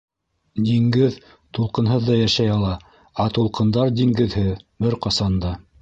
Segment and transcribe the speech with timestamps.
[0.69, 1.17] Диңгеҙ
[1.59, 2.73] тулҡынһыҙ ҙа йәшәй ала,
[3.27, 4.53] ә тулҡындар диңгеҙһеҙ-
[4.85, 5.59] бер ҡасан да.